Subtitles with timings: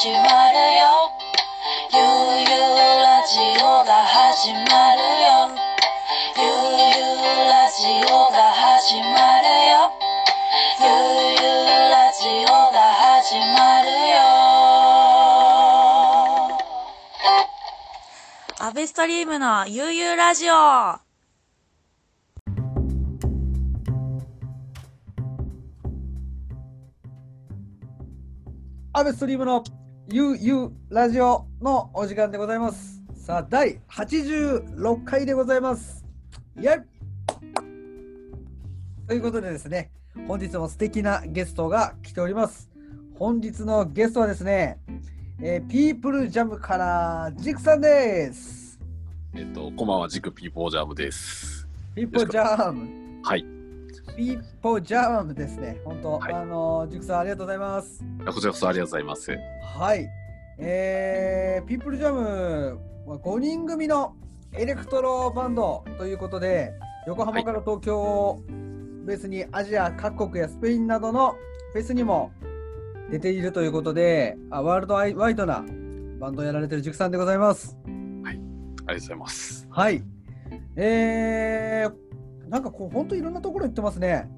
[0.00, 0.24] 始まる
[0.80, 1.12] よ。
[1.92, 2.02] ゆう
[2.40, 5.52] ゆうラジオが始まるよ。
[6.38, 9.04] ゆうゆうラジオが始ま
[9.42, 9.92] るよ。
[10.80, 10.88] ゆう
[11.36, 14.24] ゆうラジオが始まるよ。
[18.58, 20.54] アベストリームのゆうゆうラジオ。
[28.92, 29.62] アベストリームの
[30.12, 33.00] ゆうゆうラジオのお時間でございます。
[33.14, 36.04] さあ、第86回でございます。
[36.56, 36.82] イェイ
[39.06, 39.92] ということでですね、
[40.26, 42.68] 本日も素敵なゲストが来ております。
[43.20, 44.80] 本日のゲストはですね、
[45.40, 48.80] えーピープルジャムからジクさんです。
[49.36, 51.68] えっと、こんばんは、ジクピーポージャムです。
[51.94, 53.20] ピーポージャム。
[53.22, 53.59] はい。
[54.16, 55.80] ピーポージャムですね。
[55.84, 58.04] 本当、はいあのジクさんありがとうございます。
[58.26, 59.30] こちらこそありがとうございます。
[59.76, 60.08] はい。
[60.58, 64.14] えー、ピープルジャムは5人組の
[64.52, 66.72] エレクトロバンドということで、
[67.06, 68.42] 横浜から東京を
[69.06, 71.34] ベースにアジア各国やスペインなどの
[71.72, 72.32] フェスにも
[73.10, 75.64] 出ているということで、あワールドワイワイドな
[76.18, 77.76] バンドをやられてる塾さんでございます。
[78.90, 79.66] ありがとうございます。
[79.70, 80.02] はい。
[80.76, 82.09] えー、
[82.50, 84.28] なんかこう、本当にいろんなところ行ってますね。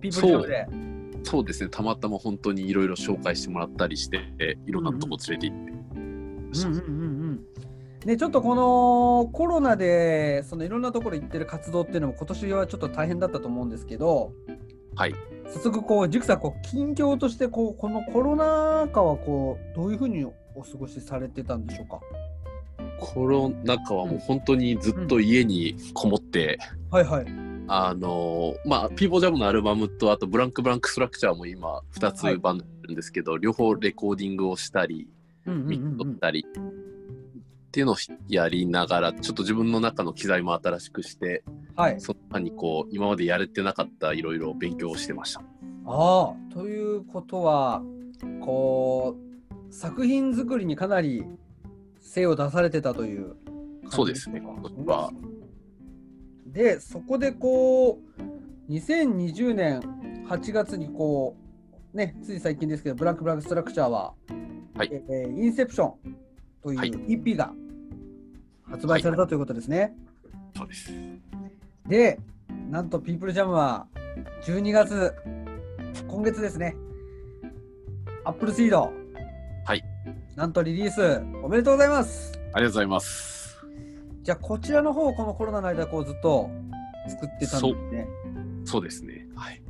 [0.00, 0.68] ピープルジャムで。
[1.22, 4.20] そうですね、たまたま本当にいろいろ紹介してもらったりして、
[4.66, 5.72] いろんなとこ連れて行って。
[5.72, 7.40] うんうんうんうん
[8.04, 14.32] ね、ちょっとこのコロナでそのいろんなところ行ってる活動っていうのも今年はちょっと大変だったと思うんですけど、
[14.94, 15.14] はい。
[15.48, 21.98] 早速こう塾さんこう近況としてこうこのコロナ禍はこうどういうふうにお過ごしされてたんでしょうか？
[23.00, 26.58] コロナ禍はもう本当にずっと家にこもって、
[26.90, 27.26] はいはい。
[27.68, 35.08] あのーまあ、ピーポージャムのアルバムと、あとブランクブランクストラクチャーも今、2つはいバンドあるんですけど、両方レコーディングをしたり、
[35.46, 37.96] うんうんミッうんうんトしたり、っていうのを
[38.28, 41.42] やりながら、ちょっと自分の中の機材も新しくして、
[41.74, 42.00] はい。
[42.00, 45.42] その間にこう今までやれてなかったいろいろ勉強をしてました。
[45.86, 47.82] ああということは
[48.40, 49.16] こ
[49.70, 51.24] う作品作りにかなり
[52.16, 53.36] 精を出されてたという
[53.90, 55.10] そうですねか今年は
[56.46, 59.80] でそこでこう2020年
[60.28, 61.36] 8月にこ
[61.94, 64.14] うねつい最近ですけどブラックブラックストラクチャーは、
[64.74, 66.16] はいえーインセプション
[66.62, 67.52] というはい EP が
[68.68, 69.94] 発売されたということですね。
[70.56, 70.92] そうです。
[71.86, 72.18] で、
[72.70, 73.86] なんとピープルジャムは
[74.42, 75.14] 12月、
[76.08, 76.74] 今月ですね、
[78.24, 79.05] アップルシード、はい。
[80.36, 82.38] なんとリリースおめでとうございます。
[82.38, 83.56] ありがとうございます。
[84.22, 86.50] じゃあ、こちらの方、このコロナの間、こうずっと
[87.08, 88.06] 作ってたんですね。
[88.66, 89.26] そうですね。
[89.34, 89.62] はい。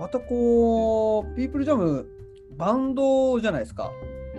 [0.00, 2.08] またこう、ピープルジャム、
[2.56, 3.92] バンドじゃないですか。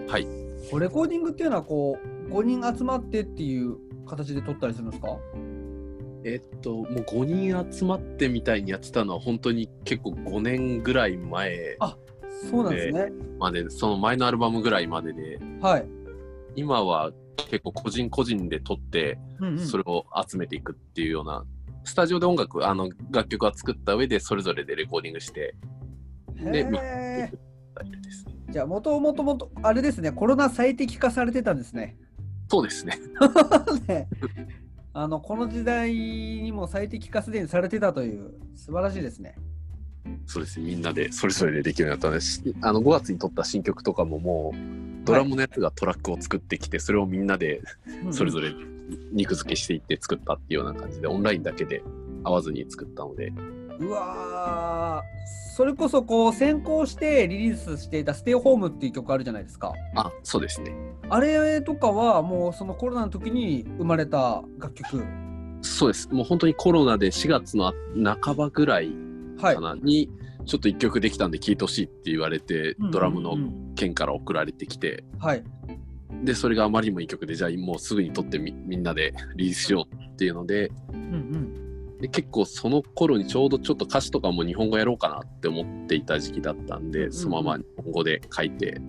[0.08, 0.24] はい。
[0.24, 3.78] レコーディングっていうのは、こう、5人集まってっていう
[4.08, 5.20] 形で撮ったりするんですか？
[6.26, 11.96] えっともう5人集まってみたいにやってたのは本当に結構5年ぐらい前あ
[12.50, 13.12] そうなんですね。
[13.40, 15.86] まで、その前のアルバムぐらいまでで、はい。
[16.56, 17.12] 今は
[17.50, 21.44] 結構個人個人で撮ってうんうんそれを集めていくっていうような。
[21.86, 25.56] スタジオで音楽あの楽曲は作った上でそれぞれでレコーディングして
[26.36, 31.98] でミックスしていへくですじゃあ、もともともと、あれですね、コロナ最適化されてたんですね。
[32.50, 32.98] そうですね。
[33.88, 34.08] ね
[34.92, 39.36] あのこの時代にも最適化すでにされてたという、素晴らしいですね。
[40.26, 47.62] そうですね、みんなでそれぞれでできるようになったのでしあの5月に撮った新曲とかももうドラムのやつがトラックを作ってきて、それをみんなで
[48.12, 48.50] それぞれ。
[48.50, 48.56] れ
[49.12, 51.84] 肉付けしていって作ったっていうような感じでオンラインだけで
[52.24, 53.32] 会わずに作ったので
[53.80, 59.74] うわーそれこそこう先行してリリースしていた「ステイホームっていう曲あるじゃないですか。
[59.96, 60.74] あそうですね
[61.09, 65.04] あれとかはもうそのコロナの時に生まれた楽曲。
[65.62, 67.74] そうですもう本当にコロナで4月の
[68.22, 68.90] 半ばぐらい
[69.42, 69.62] はいか。
[69.62, 70.10] な、に
[70.46, 75.44] ちょっと1曲できたんで聴いてほしいって言われて、うんドラムのうんうん県から送られてきてはい。
[76.24, 81.97] でそれがあまりにもいい曲でじゃあもうすぐに撮ってみみんなでリリースしようっていうのでうんうん。
[82.02, 88.82] で結構その頃にちょうどちょっと歌詞とかも日本語やろうかなって思っていた時期だったんで、うんうんそのまま日本語で書いて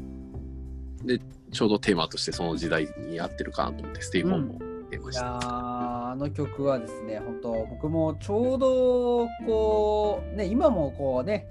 [1.05, 1.21] で
[1.53, 4.59] ちょうどテーマとしてその時代に合ってるかなと思ってステイホームを
[4.91, 5.23] 出ました。
[5.23, 11.47] ーあの曲はですね、本当僕もちょうどこうね今もこうね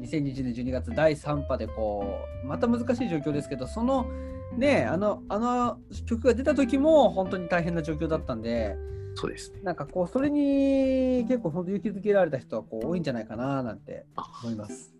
[0.00, 4.06] 2020年12月第3波でこうまた難しい状況ですけどその
[4.56, 8.76] ねあのあの曲が出た時も本当に大変な状況だったんで
[9.14, 9.60] そうですね。
[9.62, 14.94] なんかこうそれに結構本当勇気づけられた人はこう多いんじゃないかななんてあ思います。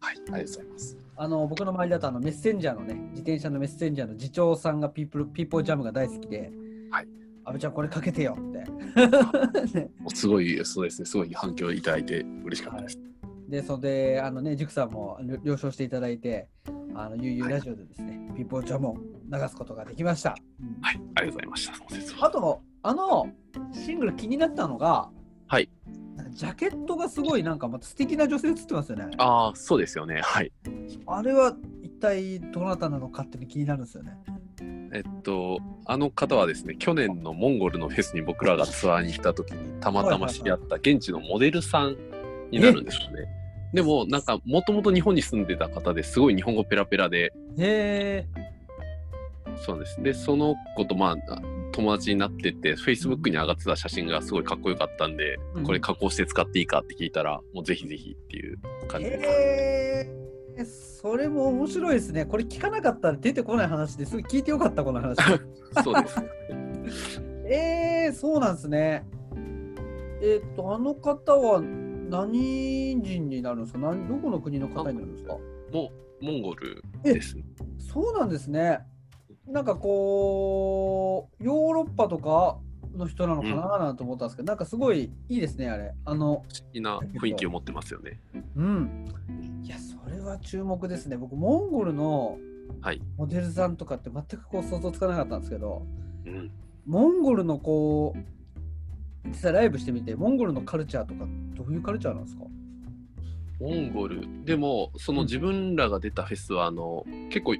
[0.00, 0.98] ははい、ありがとうございます。
[1.16, 6.50] あの僕の周りだとあのメッセンジャーのね、自転車のメッセンジャーの次長さんがピープルピーポージャムが大好きで、
[6.90, 7.19] はい。
[7.44, 9.78] 阿部ちゃんこれかけてよって。
[9.78, 12.98] ね すごい、そうですね、すごい反響いただいて嬉しかったです。
[13.48, 13.82] で、それ
[14.14, 16.48] で、あのね、塾さんも了了承していただいて、
[16.94, 18.96] あの、ゆうゆうラジオでですね、ピーポージャムを
[19.30, 20.36] 流すことができました。
[20.60, 22.26] うんはい、ありがとうございました。
[22.26, 23.28] あと、あの、
[23.72, 25.10] シングル気になったのが、
[25.46, 25.68] はい。
[26.30, 29.10] ジャケットがすごいなんかまた素敵な女性映ってますよね。
[29.18, 30.20] ああ、そうですよね。
[30.22, 30.52] はい。
[31.06, 34.16] あれは一体どなたなのかっていうの気になるんですよね。
[34.92, 41.96] えっと、あの方はですね、去年のモンゴルのフェスに僕らがツアーに行った時にたまたま知り合った現地のモデルさん
[42.50, 43.28] になるんですよね。
[43.72, 48.26] でも、なんか、もともと日本に住んでた方ですごい日本語ペラペラで、へえ。
[49.56, 50.02] そうです。
[50.02, 51.42] で、その子と、まあ、
[51.72, 58.58] 友達になってて、Facebook に上がってた写真がすごいかっこよかったんで、うんこれ加工して使っていいかって聞いたら、もうぜひぜひっていう
[58.88, 60.29] 感じです。
[60.64, 62.24] それも面白いですね。
[62.26, 65.16] これ聞かなかったら出てこない話ですぐ聞いてよかった、この話。
[65.84, 66.02] そう
[66.84, 67.22] です。
[67.46, 69.04] えー、そうなんですね。
[70.22, 72.30] えっと、あの方は何
[73.00, 73.78] 人になるんですか？
[73.78, 75.36] 何どこの国の方になるんですか？
[75.72, 75.90] モ
[76.32, 77.44] ンゴルですね。
[77.78, 78.80] そうなんですね。
[79.46, 82.58] なんかこう、ヨーロッパとか
[82.94, 85.94] の人なのかななんて思ったんですけど、なんかすごいいいですね、あれ。
[86.04, 88.20] あの、不思議な雰囲気を持ってますよね。
[88.56, 89.06] うん。
[89.62, 91.16] いや、それは注目ですね。
[91.16, 92.38] 僕、モンゴルの
[92.80, 93.02] はい。
[93.16, 95.86] モデルさんとかって全くこう想像つかなかったんですけど、
[96.24, 96.50] うん。
[96.86, 102.44] モンゴルのこう、実際ライブしてみて、モンゴルのカルチャーとか、どういうカルチャーなんですか？
[103.60, 107.54] モンゴルでもその自分らが出たフェスはあの結構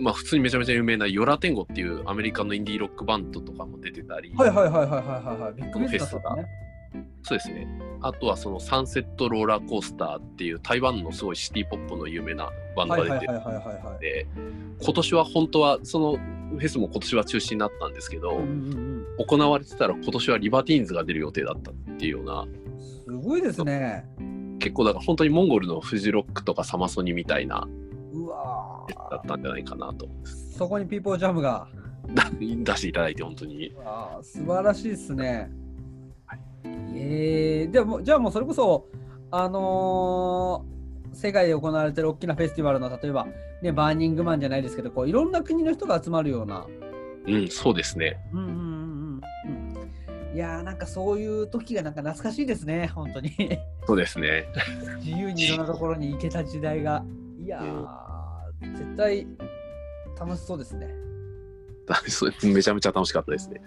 [0.00, 5.54] まあ普通にめちゃめちゃ有名なヨラテンゴっていうアメリカのインディーロックバンドとかも出てたり、はいはいはいはいはいはいはい。
[5.54, 6.20] ビッグビジネスね。
[7.22, 7.66] そうですね
[8.02, 13.98] あとはそのサンセットローラーコースターっていう台湾のすごいシティポップの有名なバンドはいが出てはいはいはいはいはい。
[13.98, 14.26] て
[14.80, 18.40] 今年は本当はそのフェスも今年は中止になったんですけど、
[19.18, 22.46] 行われてたら今年はリバティーンズが出る予定だったっていうような
[23.04, 24.04] すごいですね。
[24.60, 27.66] 結構だから本当にモンゴルのフジロックとかサマソニみたいな
[28.94, 31.66] だったんじゃないかなとーそこにピーポージャムが。
[32.38, 35.50] 出していただいて本当にうわー素晴らしいですね。
[36.24, 36.40] はい
[36.94, 38.86] えー、でもじゃあもうそれこそ、
[39.30, 40.76] あのー
[41.16, 43.26] 世界で行われてる大きなフェスティバルの例えば、
[43.62, 46.66] ね、バーニングマンじゃないですけどこういろんな国の人が集まるような。
[47.26, 49.20] うんそうですねうんうんうんうん
[50.30, 53.30] うんいやーなんかそういう時がなんか懐かしいですね、本当に。
[53.86, 54.44] そうですね。
[55.02, 57.02] 自由にいろんなところに行けた時代が。
[57.42, 57.86] いやー、
[58.62, 59.26] 絶対
[60.18, 60.88] 楽しそうですね。
[62.42, 63.60] めちゃめちゃ楽しかったですね。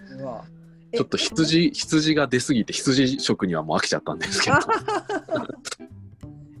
[0.92, 4.56] ちょっと羊、羊が出すぎて、羊食にはもう飽きちゃったんですけど。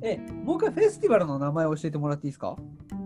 [0.02, 2.56] え、もう一回フェスティバルの名前を教えてもらっていいですか？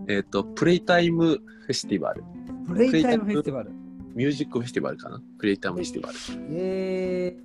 [0.07, 2.23] えっと、プレイタイムフェスティバル。
[2.67, 3.71] プレイタイムフェスティバル。
[4.13, 5.21] ミュージックフェスティバルかな？
[5.39, 6.15] プレイタイムフェスティバル。
[6.51, 7.44] えー、あ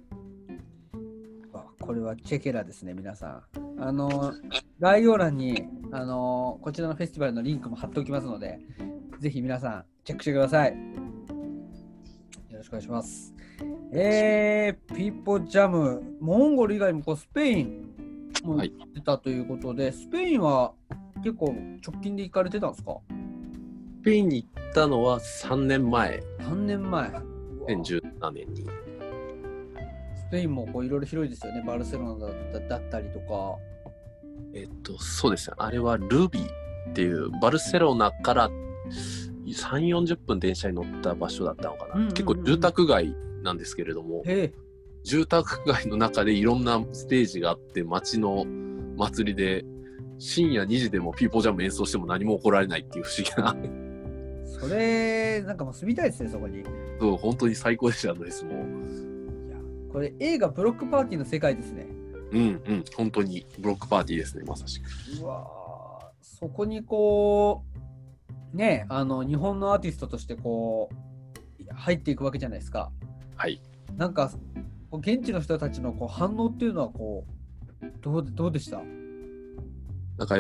[1.80, 3.82] これはチェケラですね、皆さん。
[3.82, 4.32] あの、
[4.78, 8.60] 概要欄に、あの、こちらのフェスティバルのリンクも貼っておきますので、
[9.18, 10.72] ぜひ皆さん、チェックしてください。
[10.72, 13.34] よろしくお願いします。
[13.92, 17.94] えー、ピーポージャム、モンゴル以外もこうスペイン
[18.44, 20.72] もはい出たということで、スペインは
[21.24, 21.54] 結構
[21.86, 22.98] 直近で行かれてたんですか？
[24.02, 27.08] スペインに行ったのは3年前、?3 年前。
[27.10, 27.22] うわ
[27.68, 28.66] 2017年に。
[30.30, 31.60] スペインもいろいろ広いですよね。
[31.66, 32.28] バルセロナ
[32.60, 33.56] だったりとか。
[34.54, 35.56] えっと、そうですね。
[35.58, 36.46] あれはルビー
[36.90, 38.48] っていう、バルセロナから
[39.44, 41.94] 3、40分電車に乗った場所だったのかな。
[41.94, 44.22] うんうんうん結構住宅街なんですけれども。
[45.02, 48.44] 住宅街の中でいろんなステージがあって、街の
[48.96, 49.64] 祭りで、
[50.18, 53.56] 深夜2時でもピーポージャム演奏しても何も起こられないっていう不思議な、
[54.46, 56.60] それ、なんかもう住みたいですね、そこに。
[56.60, 56.64] い
[57.00, 58.54] そう本当に最高でしたです、もう。
[58.54, 58.79] や、
[59.92, 61.86] これ映画ブロックパーティーの世界ですね。
[62.32, 62.44] うんう
[62.74, 64.88] ん、本当にブロックパーティーですね、まさしく。
[65.20, 65.50] うわー
[66.22, 67.64] そこにこ
[68.52, 72.90] う、ね、あの、日本のアーティストとしてこう、入っていくわけじゃないですか。
[73.36, 73.60] はい。
[73.96, 74.30] なんか、
[74.92, 77.26] 現地の人たちのこう反応っていうのはこ
[77.82, 78.80] う、どうでどうでした？
[80.18, 80.36] なんか、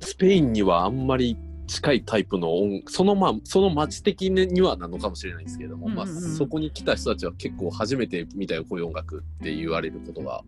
[0.00, 1.36] スペインにはあんまり
[1.72, 10.42] 近いタイプの音、そのまあ、その街的にはなのかもしれないんですけれども、うんうんうんまあ、そこに来た人たちは結構初めて見たよ、こういう音楽って言われることが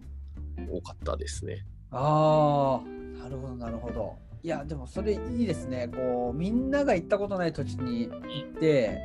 [0.70, 1.64] 多かったですね。
[1.90, 4.16] ああ、なるほど、なるほど。
[4.42, 5.88] いや、でもそれいいですね。
[5.88, 9.00] こう、みんなが行ったことない土地に行って、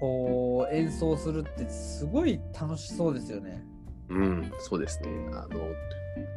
[0.00, 3.64] こう、演奏するってすごい楽しそうですよね。
[4.08, 5.08] うん、そうですね。
[5.32, 5.60] あの、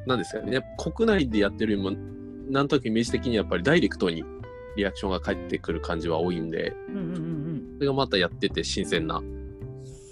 [0.06, 1.98] なんですかね、国内でやってるよりも、
[2.52, 4.24] なんとなくイメージ的にやっぱりダイレクトに
[4.76, 7.74] リアクションが返ってくる感じは多いんで、うんうんうんうん。
[7.76, 9.22] それがまたやってて新鮮な。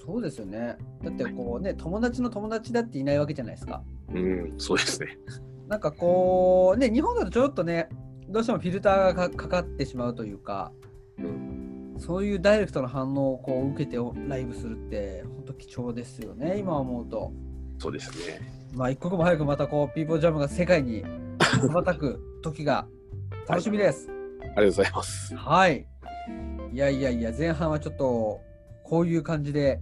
[0.05, 0.77] そうですよね。
[1.03, 3.83] だってこうね、友達の友達だっていないわけじゃないですか。
[4.13, 5.17] うん、そうですね。
[5.67, 7.87] なんかこう、ね、日本だとちょっとね、
[8.27, 10.71] どうしてもフィルターがかかかってしまうというか、
[11.19, 17.31] うそういうダイレクトな反応をこう受けてライブするって、本当貴重ですよね、今思うと。
[17.77, 18.41] そうですね。
[18.73, 21.03] まあ、一刻も早くまたこう、ピーポージャムが世界に
[21.39, 22.87] 羽ばたく時が
[23.47, 24.09] 楽しみです。
[24.09, 24.20] あ
[24.51, 25.35] りがとうございます。
[25.35, 25.87] はい。
[26.73, 28.41] いやいやいや、前半はちょっと
[28.83, 29.79] こういう感じで、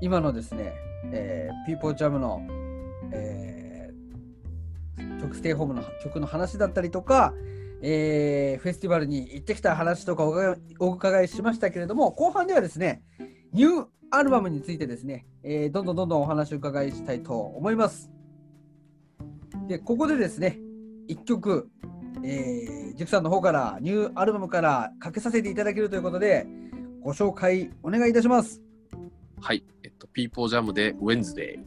[0.00, 0.74] 今のですね、
[1.12, 2.40] えー、ピーポージャムの、
[3.12, 3.64] えー
[5.20, 7.34] 曲ステイホームの曲の話だったりとか、
[7.82, 13.02] えーフェスティバルに行ってきた話とかおお伺いしましたけれども、後半ではですね、
[13.52, 18.10] ニューアルバムについてですね、えーどんどんどんどんお話を伺いしたいと思います。
[19.66, 20.58] で、ここでですね、
[21.08, 21.70] 1曲、
[22.26, 26.46] えー、ジュクさんの方からニューアルバムからかけさせていただけるということで、
[27.02, 28.62] ご紹介お願いいたします。
[29.42, 29.62] はい。
[29.82, 31.60] えっと、ピーポージャムで Wednesday。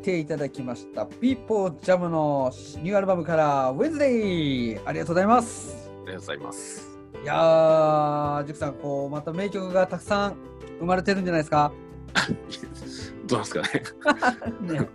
[0.00, 1.06] ていただきました。
[1.06, 2.50] ピーポージャムの
[2.82, 5.90] ニューアルバムから、ウェンズデイありがとうございます。
[6.04, 6.98] ありがとうございます。
[7.22, 10.36] いやー、ジュクさん、こう、また名曲がたくさん
[10.78, 11.72] 生まれてるんじゃないですか？
[13.26, 14.78] どうなんですかね。
[14.80, 14.88] ね、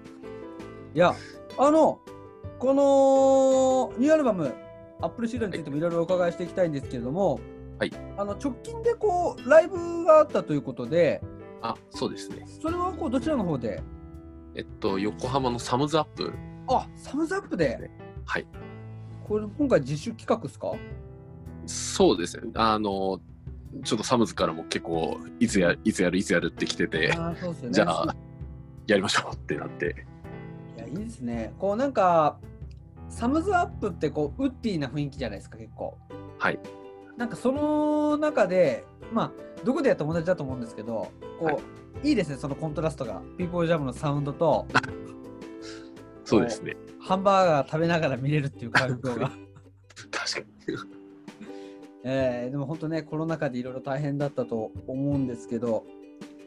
[0.94, 1.14] いや、
[1.58, 2.00] あの、
[2.60, 4.54] このニューアルバム、
[5.02, 7.40] アップルシードについてもいろいろお伺いしていきたいんですけれども、
[7.78, 11.22] はいあの直近でこうライブがあったということで、
[11.62, 12.46] あ、そうですね。
[12.62, 13.84] それはこうどちらの方で、
[14.56, 16.34] えっと、横浜のサムズアップ。
[16.68, 17.92] あサムズアップで、
[18.26, 18.48] はい。
[19.28, 20.74] これ今回自主企画ですか？
[21.66, 22.52] そうですね。
[22.56, 23.20] あの、
[23.84, 27.74] ちょっとサムズからも結構、いつやいつやる、いつやるって来てて、あーそうですよね。
[27.74, 28.16] じゃあ、
[28.88, 30.06] やりましょうってなって。
[30.78, 31.54] いや、いいですね。
[31.60, 32.38] こうなんか、
[33.10, 35.98] サムズアップってこうウッディな雰囲気じゃないですか、結構。
[36.40, 36.60] はい。
[37.18, 39.32] なんかその中で、まあ、
[39.64, 41.52] どこでやったら同じだと思うんですけど、こう、は
[42.04, 43.22] いい、いですね、そのコントラストが。
[43.38, 44.66] ピーポージャムのサウンドと、
[46.26, 46.76] そうですね。
[47.00, 49.32] ハンバーガー食べながら見れるっていう環境が。
[50.12, 50.46] 確かに。
[52.08, 55.86] えーでも本当ね、コロナ禍でいろいろ大変だったと思うんですけど、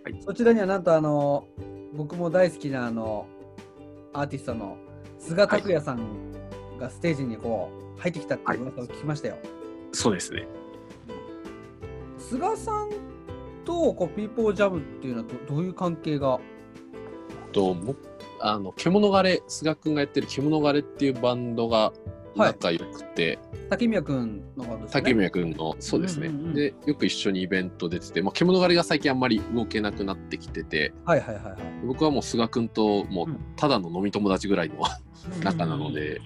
[0.04, 1.48] はいそちらにはなんとあの、
[1.94, 3.26] 僕も大好きなあの、
[4.12, 4.76] アーティストの
[5.18, 6.32] 菅拓也さん
[6.78, 9.36] がステージにこう入ってきたっていう噂を聞きましたよ。
[9.92, 10.46] そうですね。
[12.18, 12.90] 菅さん
[13.64, 16.38] とこうピーポージャムっていうのはどどういう関係が？
[17.52, 17.94] とも
[18.40, 21.92] あの獣狩れ菅君がやってる獣狩れっていうバンドが
[22.36, 25.02] はい仲良くて、竹宮君のバンドですね。
[25.02, 30.92] 竹宮君のそうですね、うんうんうんでよく一緒にイベント出てて、まあ、獣狩りが最近あんまり動けなくなってきてて。
[31.04, 31.56] はいはいはいはい。
[31.84, 33.38] 僕はもう菅君ともううん。
[33.56, 34.76] ただの飲み友達ぐらいの
[35.42, 36.20] 仲なので、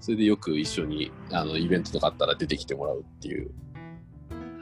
[0.00, 3.50] それでよく一緒にあのイベントとかあったら出てきてもらうっていう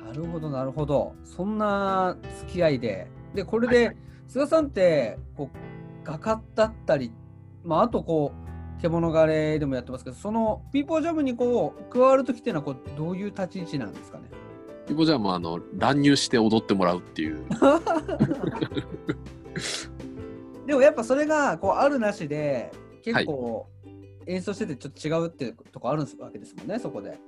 [0.08, 1.14] なるほどなるほど。
[1.22, 3.08] そんな付き合いで。
[3.34, 3.96] で、これで、はい
[4.28, 5.56] 菅さんってこう
[6.04, 7.10] 画家だったり、
[7.64, 8.32] まあ、あとこ
[8.76, 14.24] う、獣狩れでもやってますけど、そのピーポージャムにこう加わるときっていうのはこうどういう立ち位置なんですかね？
[14.86, 17.42] ピコじゃあもうあの乱入して踊ってもらうっていう
[20.66, 22.70] でもやっぱそれがこうあるなしで
[23.02, 23.66] 結構
[24.28, 27.18] 演奏しててちょっと違うっていうとこあるわけですもんね、そこで。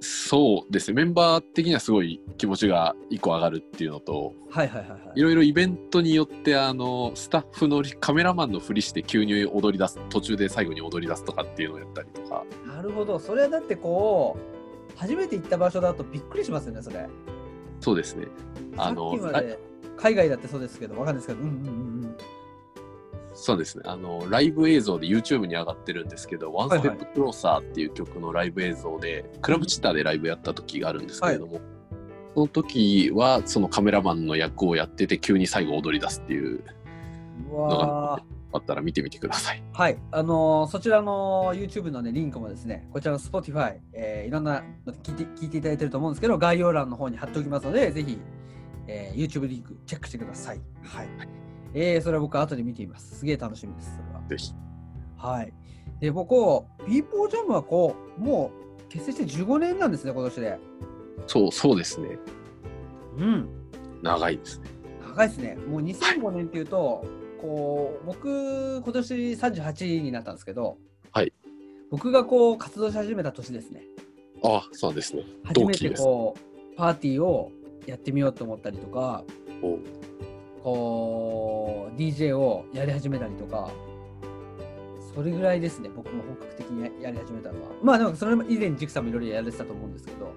[0.00, 5.22] そうですねメンバー的にはすごい気持ちが一個上がるっていうのとはいはいはいはいい。
[5.22, 13.18] ろいろイベントによってあのスタッフのカメラマンのふりして急に踊り出す途中で最後に踊り出すとかっていうのをやったりとかなるほど。
[13.18, 14.38] それはだってこ
[14.94, 17.06] う、初めて行った場所だとびっくりしますよね、それ。
[17.80, 18.26] そうですね
[18.76, 19.58] あのラさっきまで
[19.96, 22.16] 海外だってそうですけど、わかんないですけど、うんうんうんうん。
[23.32, 31.60] そうですねあのライブ映像で YouTube に上がってるんですけど「ワンはいはいステップクローサーっていう曲のライブ映像で、クラブチッターでライブやった時があるんですけれども、
[32.34, 36.62] その時はそのカメラマンの役をやってて急に最後踊り出すっていう
[37.50, 39.62] うわーあったら見てみてください。
[39.72, 48.18] はい、あのーそちらの YouTube の、ね、リンクもですね、こちらの Spotify、えーいろんなの聞いて聞いていただいてると思うんですけど、概要欄の方に貼っておきますので、ぜひ、
[48.88, 50.60] えー YouTube リンクチェックしてください。
[50.82, 51.39] はい。
[51.74, 53.18] えーそれは僕、後で見てみます。
[53.18, 54.22] すげえ楽しみです、それは。
[54.28, 54.52] ぜひ
[55.16, 55.52] はい。
[56.00, 56.30] で、僕、
[56.86, 60.58] ピーポージャムはこう、もう結成して15年なんですね、今年で。
[61.26, 62.18] そうそうですね
[63.18, 63.48] うん。
[64.02, 64.68] 長いですね。
[65.02, 65.56] 長いですね。
[65.68, 67.04] もう2005年っていうと、
[67.40, 70.76] こう僕今年38になったんですけど、
[71.12, 71.32] はい、
[71.90, 73.82] 僕がこう活動し始めた年ですね。
[74.42, 75.24] あそうですね。
[75.44, 75.90] 初めて。
[75.90, 77.50] こうパーティーを
[77.86, 79.24] やってみようと思ったりとか、
[79.62, 79.78] お
[80.62, 81.59] こう
[82.00, 83.70] DJ をやり始めたりとか、
[85.14, 85.90] それぐらいですね。
[85.94, 87.68] 僕も本格的にややり始めたのは。
[87.82, 90.32] まあでもそれも以前にジクさんもいろいろやられてたと思うんですけど、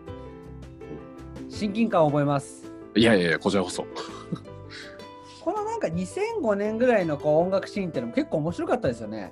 [1.50, 2.70] 親近感を覚えます。
[2.96, 3.86] いやいやいやこちらこそ。
[5.42, 9.32] このなんか2005年ぐらいのこう音楽シーンっていうのも結構面白かったですよね。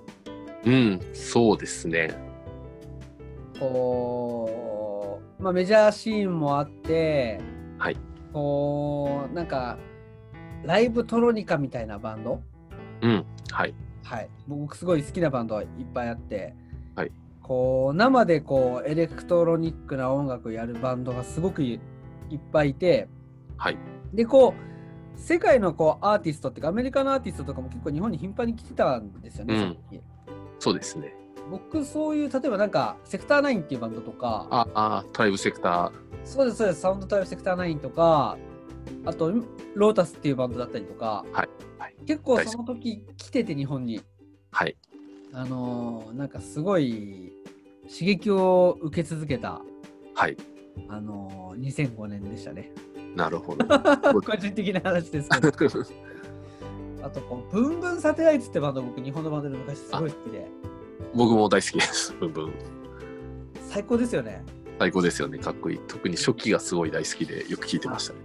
[0.65, 2.11] うんそうですね。
[3.59, 7.41] こう、まあ、メジャーシーンもあって、
[7.77, 7.97] はい
[8.31, 9.77] こうなんか
[10.63, 12.41] ライブトロニカみたいなバンド、
[13.01, 13.25] うん。
[13.51, 13.73] はい。
[14.03, 16.55] はい、僕すごい好きなバンドいっぱいあって、
[16.95, 17.11] はい。
[17.41, 21.79] こう生でこうエレクトロニックな音楽をやるバンドがすごくい
[22.29, 23.09] いっぱいいて
[23.57, 23.77] はい。
[24.13, 29.61] でこう世界のこうアーティストっていうかアメリカのアーティストとかも結構日本に頻繁に来てたんですよね、うん。
[29.61, 30.01] さっき。
[30.59, 31.13] そうですね。
[31.49, 35.91] 僕そういう例えばなんかセクターナインっていうバンドとかああトライブセクタ
[36.23, 36.81] そうですそうです。
[36.81, 38.37] サウンドタイプセクターナインとか
[39.05, 39.31] あと
[39.75, 44.03] ロータスっていうバンドだったりとか、はいはい結構その時来てて日本にー
[44.51, 44.75] はい
[45.33, 47.31] あのーなんかすごい
[47.83, 49.61] 刺激を受け続けた
[50.15, 50.37] はい
[50.89, 52.71] あのー2005年でしたね
[53.15, 53.65] なるほど。
[54.21, 55.47] 個人的な話ですけど
[57.03, 60.47] あとこう、ブンブンサテライツってバンド、僕、日本のバンドで昔すごい好きで、
[61.15, 62.13] 僕も大好きです。
[62.19, 62.53] ブンブン。
[63.67, 64.43] 最高ですよね。
[64.77, 65.39] 最高ですよね。
[65.39, 65.79] かっこいい。
[65.87, 68.19] 特に初期がすごい大好きでよく聞いてましたね。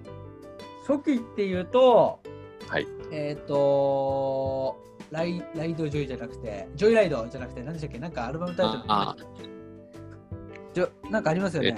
[0.86, 2.20] 初期っていうと、
[2.68, 2.86] はい。
[3.10, 4.76] えっ、と
[5.10, 7.98] ライ、ライドジョイじゃなくて、ジョイライドじゃなくて、何でしたっけ？
[7.98, 9.16] なんかアルバムタイトルあ
[10.74, 11.76] じょなんかありますよね。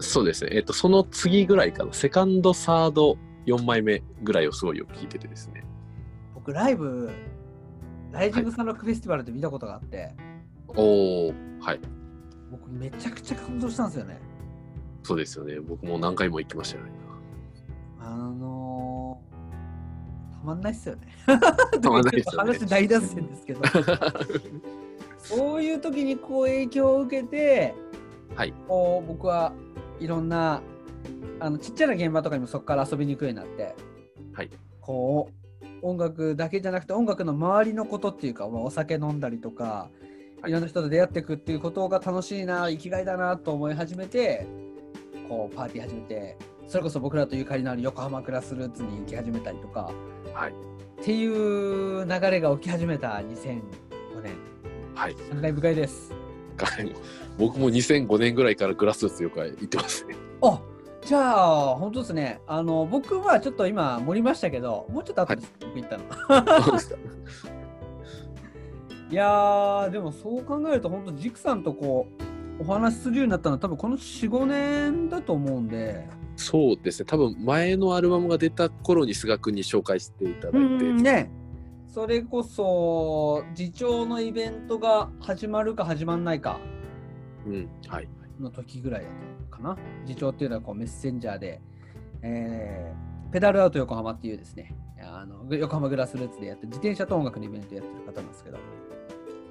[0.00, 0.50] そうですね。
[0.54, 1.92] えっ、と、その次ぐらいかな。
[1.92, 5.64] セカンド、サード、4枚目ぐらいをすごいよく聞いててですね。
[6.34, 7.10] 僕、ライブ、
[8.10, 10.12] ライジングサンロックフェスティバルで見たことがあって、
[10.68, 11.80] おー、はい。
[12.50, 14.18] 僕、めちゃくちゃ感動したんですよね。
[15.04, 15.60] そうですよね。
[15.60, 17.01] 僕も何回も行きましたよね。
[18.04, 21.02] あのー、たまんないっすよね。
[21.80, 23.60] たまんないですよね話大脱線ですけど。
[25.18, 27.74] そういう時にこう影響を受けて、
[28.34, 28.52] はい。
[28.66, 29.52] こう僕は
[30.00, 30.62] いろんな
[31.38, 33.74] あのちっちゃな現場とかにもそこから遊びに行くようになって、
[34.32, 34.50] はい。
[34.80, 35.42] こう
[35.82, 39.90] 音楽だけじゃなくて音楽の周りのことっていうか、まあ、お酒飲んだりとか、
[40.40, 44.46] はいい、ろんな人と出会っていくっていうことが楽しいな生きがいだなと思い始めて
[45.28, 49.90] こうパーティー始めてそれこそ僕らとゆかりのある横浜クラスルーツに行き始めたりとか
[50.34, 50.52] はい。
[50.52, 53.60] っていう流れが起き始めた2005
[54.22, 54.34] 年
[54.94, 55.14] はい。
[55.14, 56.12] 感慨深いです。
[57.38, 60.14] 僕も2005年ぐらいからグラスルーツよく行ってますね。
[60.42, 60.60] あ
[61.04, 66.04] じゃあ本当ですねあの僕はちょっと今盛りましたけどもうちょっと後です、僕行ったの。
[69.10, 72.21] いやーでもそう考えると本当ジクさんとこう
[72.62, 77.06] お話しするようになったのは多分この45年だと思うんで、そうですね。
[77.06, 81.30] 多分前のアルバムが出た頃に菅君に紹介していただいて、ね。
[81.88, 86.60] それこそ次長のイベントが始まるか始まんないか。
[87.46, 87.68] うん。
[87.88, 88.08] はい。
[88.40, 89.10] の時ぐらいだっ
[89.50, 89.82] たのかな。
[90.06, 91.60] 次長っていうのはこうメッセンジャーで、
[92.22, 94.74] えーペダルアウト横浜っていうですね。
[95.00, 98.58] あの横浜グラスルーツでやって自転車と音楽のイベントやってる方なんですけど。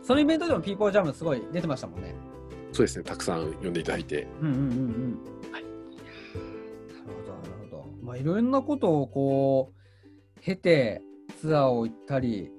[0.04, 2.16] そのイベントでもピーポージャムすごい出てましたもんね
[2.72, 3.04] そうですね。
[3.04, 4.28] たくさん呼んでいただいて。
[4.42, 5.52] うんうんうんうん。
[5.52, 7.86] はいなるほど、なるほど。
[8.02, 9.74] まあ、いろんなことをこ
[10.38, 11.02] う、経て、
[11.40, 12.50] ツアーを行ったり、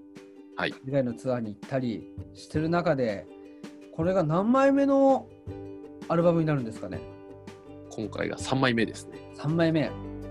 [0.56, 0.74] はい。
[0.86, 3.26] 以外のツアーに行ったりしてる中で、
[3.94, 5.26] これが何枚目の
[6.08, 7.00] アルバムになるんですかね？
[7.90, 9.18] 今回が3枚目ですね。
[9.36, 9.90] ?3 枚目。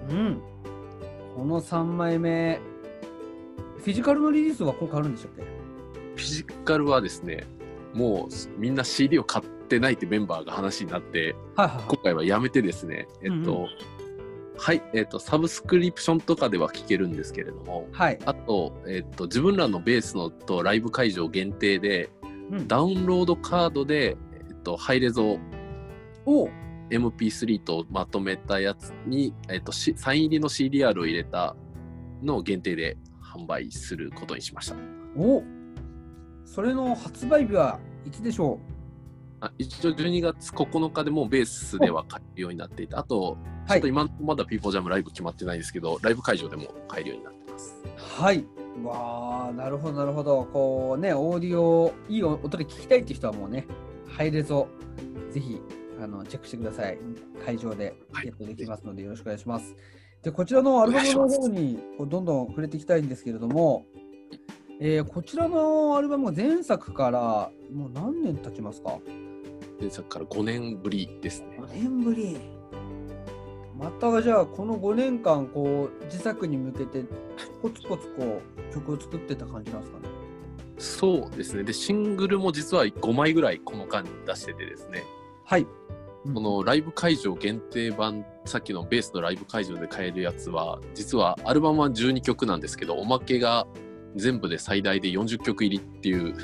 [0.10, 0.42] うん。
[1.36, 2.60] この3枚目、
[3.78, 5.42] フィジカルのリリースは今回あるんでしたっけ？
[5.42, 7.46] フィジカルはですね、
[7.94, 11.86] もうみんな CD を買ってないってメンバーが話になって、はいはいはい。
[11.88, 13.68] 今回はやめてですね、えっと、うんうん。
[14.58, 18.20] はい、えっと、サブスクリプションとかでは聴けるんですけれども、はい。
[18.26, 22.10] あと、えっと、自分らのベースのとライブ会場限定で、
[22.52, 22.68] うん。
[22.68, 24.18] ダウンロードカードで、
[24.50, 25.40] えっと、ハイレゾ
[26.26, 26.50] お。
[26.92, 31.56] MP3 とまとめたやつに、えっと、しサイン入りの CDR を入れた
[32.22, 34.76] のを限定で販売することにしました。
[35.16, 35.42] お。
[36.46, 38.60] それの発売日はいつでしょ
[39.42, 43.88] あ一応12月9日でもうベースでは買えるようになっていて、あと、ちょっと。
[43.88, 47.84] 今まだピーポージャムライブ決まってないですけど、ライブ会場でも買えるようになってます。
[47.98, 48.46] はい。
[48.84, 50.46] わあ、なるほど、なるほど。
[50.46, 53.66] こうね、オーディオ、いい音で聞きたいっていう人はもうね、
[54.08, 54.68] ハイレゾ、
[55.32, 55.60] ぜひ、
[56.00, 57.00] あの、チェックしてください。
[57.44, 59.76] 会場ではいゲットできますので、よろしくお願いします。
[60.22, 63.86] で、こちらのアルバムの方に、こうどんどん触れていきたいんですけれども、
[64.80, 69.00] えーこちらのアルバムが前作から、もう何年経ちますか
[69.82, 71.60] で、さっきから5年ぶりですね。
[71.60, 72.38] 5年ぶり。
[73.78, 77.04] またじゃあこの5年間こう自作に向けて
[77.64, 78.40] コツコツこ
[78.70, 80.08] う曲を作ってた感じなんですかね？
[80.78, 81.64] そうですね。
[81.64, 85.04] で、シングルも実は5枚ぐらいこの間に出しててですね、
[85.46, 85.66] はい。
[86.34, 93.66] このライブ会場限定版、さっきのベースのライブ会場で買えるやつは、実はアルバムは12曲なんですけど、おまけが
[94.16, 96.36] 全部で最大で40曲入りっていう、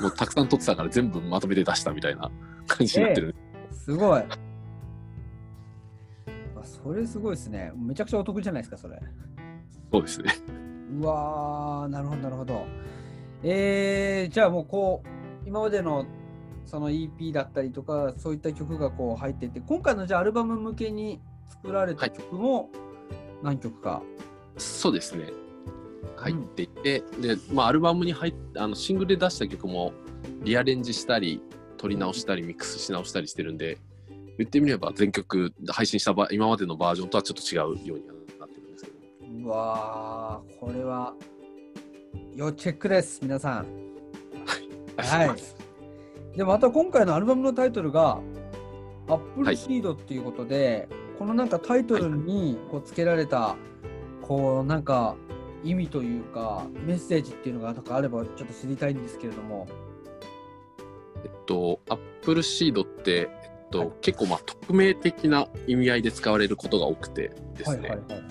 [0.00, 2.30] もうたくさん撮ってたから全部まとめて出したみたいな
[2.66, 3.34] 感じになってる。
[3.72, 4.22] すごい。
[4.22, 4.28] あ
[6.62, 7.72] それすごいですね。
[7.74, 9.00] めちゃくちゃお得じゃないですか、それ。
[9.92, 10.32] そうですね。
[11.00, 12.66] うわー、なるほど、なるほど。
[13.42, 15.08] えー、じゃあもうこう、
[15.48, 16.04] 今までの
[16.66, 22.70] その EP だったりとか、そういった曲がこう入ってて、今回のじゃあアルバム向けに作られた曲も
[23.42, 24.02] 何曲か？
[24.58, 25.24] そうですね。
[26.16, 29.92] 入っていて、で、まあ、アルバムに入っあのシングルで出した曲も
[30.42, 31.42] リアレンジしたり、
[31.76, 33.78] 撮り直したり、ミックスし直したりしてるんで、
[34.38, 38.96] 言ってみれば全曲配信したば今までのバージョンとはちょっと違うようにはなってるんですけど。
[39.44, 41.14] うわー、これは
[42.36, 43.66] 要チェックです、皆さん。
[44.96, 46.36] はい。
[46.36, 48.20] で、また今回のアルバムのタイトルが、
[49.08, 53.56] アップルシードっていうことで、このなんかタイトルにこう付けられた、
[54.22, 55.16] こうなんか
[55.62, 59.68] 意味というか、メッセージっていうのがなんかあればちょっと知りたいんですけれども。
[61.24, 68.22] えっと、アップルシードって、えっとはい結構まあ匿名的な意味合いで使われることが多くてですね、はいはいはい。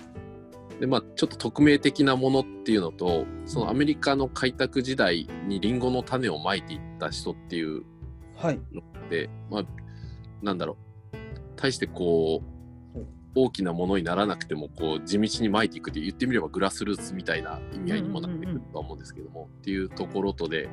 [0.82, 7.84] でまあ、ちょっと匿名的なものっていうのとそのアメリカの開拓時代にリンゴの種をまいていった人っていう
[8.36, 8.60] はい。
[8.74, 9.66] ので、まあ、
[10.42, 10.78] なんだろ
[11.14, 11.18] う
[11.58, 12.59] 大してこう
[13.36, 20.70] 大きなものにならなくてもこう地道にまいていくって言ってみればグラスルーツみたいな意味合いにもなってくるとは思うんですけども、っていうところとで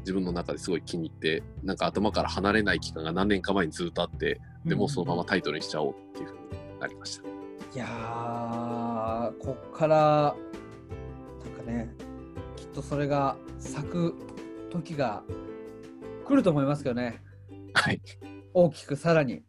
[0.00, 6.34] 自分の中ですごい気に入ってなんか頭から離れない期間が何年か前にずっとあってでもうそのままタイトルにしちゃおうっていうふう
[6.74, 7.24] になりました。
[7.74, 10.36] いやー、こっから、
[11.44, 11.92] なんかね、
[12.56, 14.14] きっとそれが咲く
[14.70, 15.24] 時が
[16.24, 17.20] 来ると思いますけどね。
[17.72, 18.00] はい、
[18.52, 19.42] 大きくさらに。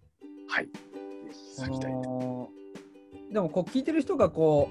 [0.47, 0.69] はい、
[1.55, 4.69] 咲きたいあのーでもこう聞いてる人がこ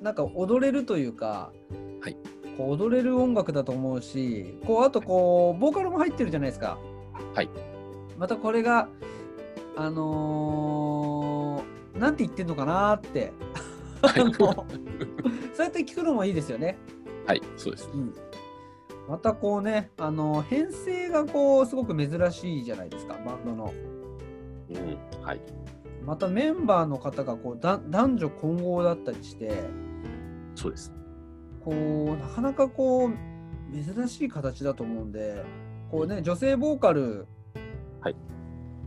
[0.00, 1.52] うなんか踊れるというか、
[2.00, 2.16] はい
[2.56, 6.78] こう踊れる音楽だと思うしこうあとこうボーカルも入ってるじゃないですか。
[7.34, 7.50] はい
[8.16, 8.88] またこれが
[9.76, 13.32] あのーなんて言ってんのかなって
[14.02, 14.44] あのそ
[15.60, 16.76] うやって聞くのもいいですよね。
[17.26, 17.92] はい、そうですね。
[17.94, 18.14] うん
[19.08, 23.72] またこうね、あの編成がこうすごく珍しいじゃないですか、バンドの。
[24.74, 25.40] うん、はい、
[26.04, 29.52] またメンバーの方がこうだ男女混合だったりして
[30.54, 30.92] そうです。
[31.64, 33.12] こうなかなかこう
[33.72, 35.44] 珍しい形だと思うんで
[35.90, 37.26] こうね女性ボーカル、
[38.00, 38.16] はい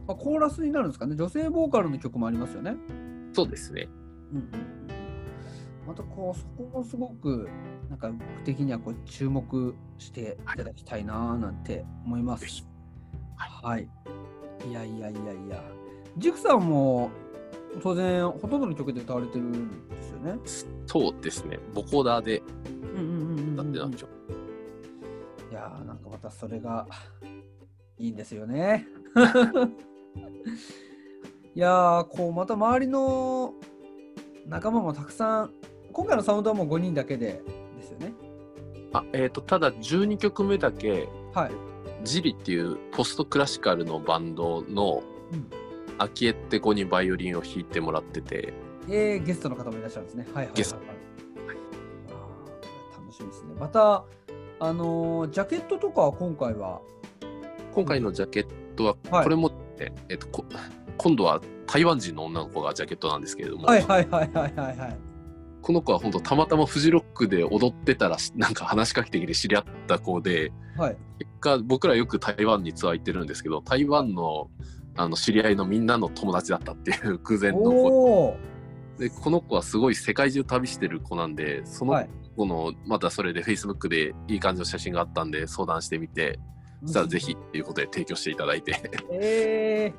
[0.08, 2.76] まあ、コーラスになるんですかね女性ボーカルの曲もありますよね。
[3.34, 3.90] そうですね。
[4.34, 4.50] うん
[5.88, 7.50] またこうそこもすごく
[7.90, 12.42] なんか僕的にはこう注目していただきたいなーなんて思います。
[12.42, 12.64] ぜひ
[13.38, 13.90] はい。
[14.66, 15.64] いやいやいやいや。
[16.18, 17.10] ジクさんも
[17.84, 20.40] 当然ほとんどの曲で歌われてるんですよね？
[20.86, 21.60] そうですね。
[21.74, 22.42] ボコーダーで
[22.96, 24.08] うんうんうんうん歌ってたんでしょ。
[25.58, 26.88] やーなんかまたそれが
[27.98, 28.88] いいんですよね。
[31.56, 33.54] いやーこうまた周りの
[34.46, 35.54] 仲間もたくさん
[35.92, 37.42] 今回のサウンドはもう5人だけで
[37.76, 38.14] ですよね？
[38.94, 41.52] あ、えっ、と、ただ12曲目だけ、はい。
[42.04, 45.68] ジリっていうポストクラシカルのバンドのうん
[46.00, 48.54] アキエッテ子にバイオリンを弾いてもらってて、
[48.88, 50.24] えー、ゲストの方もいらっしゃるんですね。
[50.26, 50.54] はいはいはい、はい。
[50.56, 53.54] ゲストあー楽しみですね。
[53.60, 54.06] また、
[54.60, 56.82] あのージャケットとかは今回は、
[57.74, 60.46] 今回のジャケットは、はいこれも、ねえっとこ
[60.98, 64.98] 今度は台湾人の女の子がジャケットなんですけれども、はいはいはいはいはいはい。
[65.68, 70.98] この子は本当たまたまフジロックで踊ってたらしなんか話しかけてきて知り合った子ではい。
[71.20, 74.50] 結果僕らよく台湾にツアー行ってるんですけど台湾の
[74.96, 78.38] あの知り合いのみんなの友達だったっていう偶然の子。
[78.98, 82.10] でこの子はすごい世界中旅してる子なんでそのはい。
[82.38, 86.40] 子のまたそれで Facebook でいい感じの写真があったんで相談してみて
[86.84, 88.80] そしたらぜひっていうことで提供していただいて。
[89.12, 89.94] え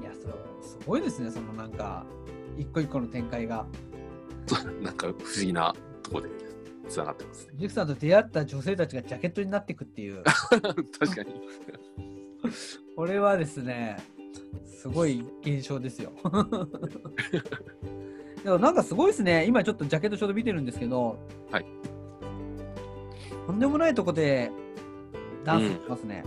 [0.00, 2.06] ー、いや、それすごいですね、そのなんか、
[2.56, 3.66] 一個一個の展開が。
[4.82, 6.30] なんか不思議なところで
[6.88, 10.22] つながってますねジュクさんと出会った女性たちがジャケットになっていくっていう、
[10.98, 11.40] 確かに
[12.96, 13.98] これはですね、
[14.66, 16.12] すごい現象ですよ。
[18.44, 21.18] でもなんかすごいですね、今ちょっとジャケットちょうど見てるんですけど、
[21.50, 21.66] はい。
[23.46, 24.50] とんでもないとこで
[25.44, 26.24] ダンスしてますね。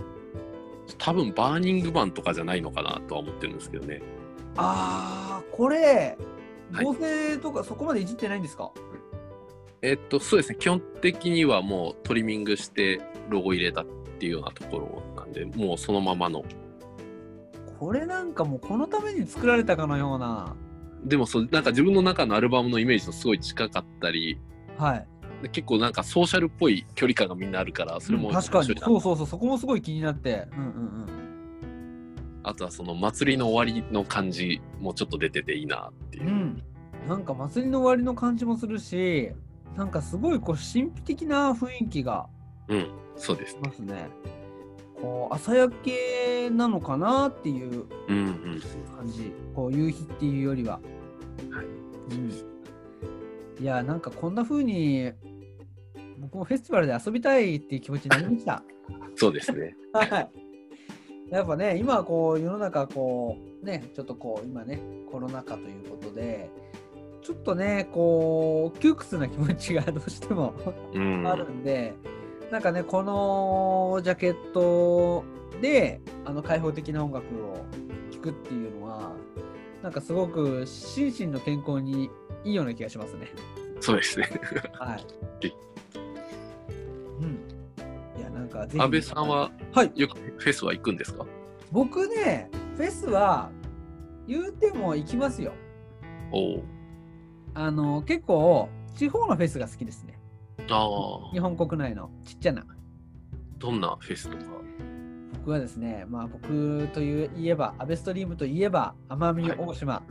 [0.98, 4.00] 多分バーニングマンとかじゃないのかなとは思ってるんですけどね
[4.56, 6.35] あー、これ、はい
[6.72, 8.70] 合成とかそこまでいじってないんですか、
[9.82, 10.56] えっとそうですね。
[10.58, 13.86] 基本的にはもうトリミングしてロゴ入れたっ
[14.18, 16.44] ていうようなところなんでもうそのままの。
[17.78, 20.56] これなんかもうこのために作られたかのような。
[21.04, 24.38] でもそうなんか自分の中のアルバムのイメージとすごい近かったり。
[24.78, 25.06] はい。
[25.42, 28.66] で結構なんかソーシャルっぽい距離感がみんなあるからそれもうん確かに。
[28.66, 30.48] そうそうそうそこもすごい気になって。
[30.52, 31.35] うんうん
[32.46, 36.24] あとはその祭りの終わりの感じもちょっと出てていいなっていう。
[36.24, 36.30] う、ん。
[36.30, 36.62] うん
[37.08, 39.30] なんか祭りの終わりの感じもするし
[39.76, 42.26] なんかすごいこう神秘的な雰囲気が
[42.68, 44.08] うん、そうですしますね。
[45.00, 48.60] こう朝焼けなのかなっていううんうん。
[48.96, 49.32] 感じ。
[49.54, 50.80] こう夕日っていうよりは。
[51.50, 51.66] はい。
[52.16, 52.30] うん、
[53.62, 55.12] いやなんかこんな風に
[56.18, 58.62] 僕もフェスティバルで遊びたいっていう気持ちになりました。
[59.14, 59.76] そうですね。
[59.92, 60.45] はい。
[61.30, 66.50] やっぱね、今はこう世の中こうね、ちょっとこう今ね、コロナ禍ということで、
[67.22, 70.54] ちょっとね、こう窮屈な気持ちがどうしても
[70.92, 71.94] うんあるんで、
[72.50, 75.24] なんかね、このジャケット
[75.60, 77.64] であの開放的な音楽を
[78.12, 79.12] 聴くっていうのは、
[79.82, 82.08] なんかすごく心身の健康に
[82.44, 83.32] いいような気がしますね。
[83.80, 84.30] そうですね。
[84.74, 85.04] はい
[88.56, 88.82] かぜひ。
[88.82, 89.92] 安倍さんははい。
[89.94, 91.26] よくフェスは行くんですか？
[91.72, 93.50] 僕ね、フェスは
[94.26, 95.52] 言うても行きますよ。
[96.32, 96.64] おお。
[97.54, 100.18] あの、結構、地方のフェスが好きですね。
[100.68, 101.38] ああ日。
[101.38, 102.64] 本国内のちっちゃな。
[103.58, 104.44] どんなフェスとか？
[105.32, 110.02] 僕はですね、まあ僕という言えば、アベストリームといえば、奄美大島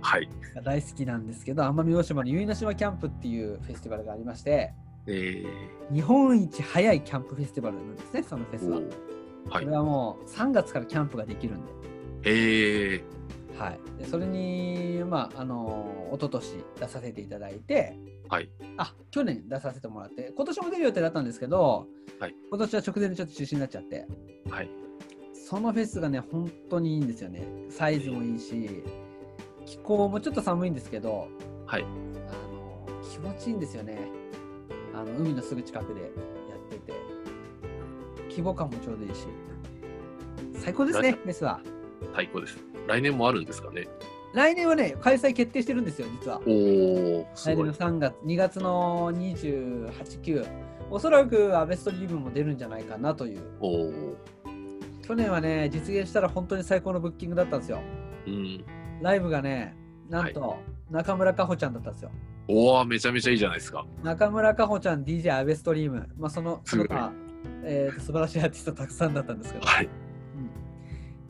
[0.00, 0.28] はい。
[0.54, 4.72] が大好きなんですけど、奄美大島の結納島キャンプっていうフェスティバルがありまして、
[5.06, 5.44] え
[5.92, 8.78] 日本一早いキャンプフェスティバルなんですね、そのフェー、スは。
[8.78, 8.84] おー
[9.50, 9.76] はいこれ。
[9.76, 11.72] はもう3月からキャンプができるんで。
[12.26, 18.50] えー、はい、でそれに、まあ、あの一昨年出させていただいて、はい。
[18.78, 21.86] あ去年出させてもらって、今年も出る予定だったんですけど、
[22.18, 24.06] はい今年は直前でちょっと中止になっちゃって、
[24.48, 24.70] はい。
[25.34, 27.46] そのフェスがね、本当にいいんですよね。
[27.68, 28.82] サイズもいいし、
[29.66, 31.28] 気候もちょっと寒いんですけど、
[31.66, 31.82] はい。
[31.82, 34.23] あの気持ちいいんですよね。
[34.94, 36.10] あの海のすぐ近くでやっ
[36.70, 36.92] てて、
[38.30, 39.26] 規模感もちょうどいいし、
[40.54, 41.60] 最高ですね、フェスは。
[42.14, 42.58] 最高です。
[42.86, 43.88] 来年もあるんですかね？
[44.34, 46.40] 来年はね、開催決定してるんですよ、実は。
[46.40, 47.70] お来年のごい。
[47.70, 50.46] 3月、2月の28、9。
[50.90, 53.40] おそらくアベストリームも出るんじゃないかなという。
[55.06, 57.80] 去年はね、実現したら本当に最高のブッキングだったんですよ。
[58.26, 58.64] うん。
[59.00, 59.76] ライブがね、
[60.08, 60.56] なんと
[60.90, 62.10] 中村佳穂ちゃんだったんですよ。
[62.48, 63.86] おお、めちゃめちゃいいじゃないですか。
[64.02, 66.08] 中村佳穂ちゃん、DJ アベストリーム。
[66.18, 67.12] まあ、その、そのすごい他、
[67.64, 69.88] えーと素晴らしいアーティストたくさんだったんですけど、はい。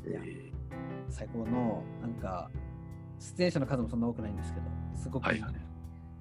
[0.07, 0.53] うんいやえ
[1.09, 2.51] 最高の、なんか、
[3.19, 4.67] 出演者の数もそんな多くないんですけど、
[5.01, 5.61] すごくいいはいはい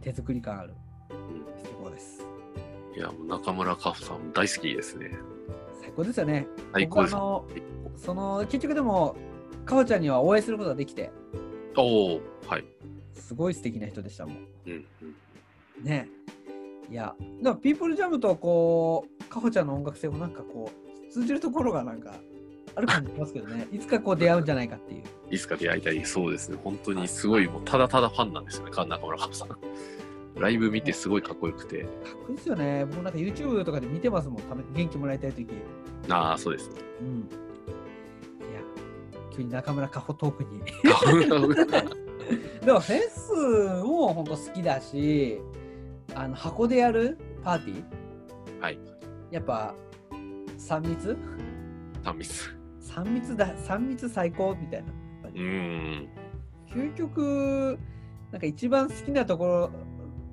[0.02, 2.26] 手作り感あるーうんフェスティバルです。
[2.96, 5.12] いや、もう中村佳穂さん大好きですね。
[5.82, 6.48] 最高ですよね。
[6.74, 7.16] 最高です。
[8.06, 9.16] その結局でも、
[9.66, 11.12] かほちゃんにはお会いすることができて、
[11.76, 12.66] おお、はい。
[13.14, 14.36] すごい素敵な人でしたもん。
[14.66, 14.86] うん
[15.78, 15.84] うん。
[15.84, 16.10] ね。
[16.90, 22.14] いや、でもピープルジャムとこう、かほちゃんの音楽性もなんかこう、通じるところがなんか
[22.76, 23.68] ある感じしますけどね。
[23.72, 25.04] いつかこう出会うんじゃないかっていう。
[25.30, 26.06] いつか出会いたい。
[26.06, 26.58] そうですね。
[26.64, 29.50] 本当にすごい、もうただただファンなんですよね、中村佳穂さん。
[30.40, 31.84] ライブ見てすごいかっこよくて。
[31.84, 31.92] かっ
[32.26, 32.86] こいいですよね。
[32.86, 34.42] 僕なんか YouTube とかで見てますもん。
[34.42, 35.48] ため元気もらいたいとき。
[36.10, 36.82] ああ、そうですね。
[37.02, 37.08] うん。
[37.08, 38.62] いや、
[39.32, 40.62] 急に中村かほトークに。
[42.66, 45.40] でもフェスも本当好きだし、
[46.16, 48.60] あの箱でやるパーティー？
[48.62, 48.80] はい。
[49.32, 49.76] やっぱ
[50.58, 51.18] 3密？
[52.04, 52.56] タミス。
[52.82, 54.94] 3密だ、3密最高みたいな。
[55.30, 56.08] うん。
[56.68, 57.80] 究極、
[58.32, 59.72] なんか一番好きなところ、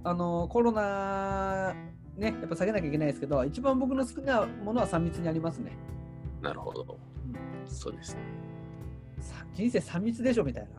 [0.05, 1.75] あの、コロナ、
[2.17, 5.73] ね、やっぱ下げなきゃいけないですけど、一番僕の好きなものは3密にありますね。
[6.43, 6.83] なるほど。
[6.83, 7.01] うん
[7.67, 8.21] そうですね。
[9.21, 10.71] さ人生3密でしょみたいな。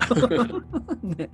[1.02, 1.30] ね、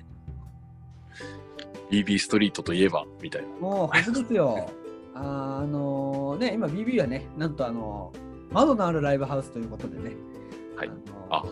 [1.91, 3.49] BB ストリートといえば、みたいな。
[3.61, 4.71] もう本当ですよ。
[5.15, 8.13] ああのね、今 BB はね、なんとあの、
[8.51, 10.15] 窓のあるライブハウスということでね、
[10.77, 11.45] はいあのあ、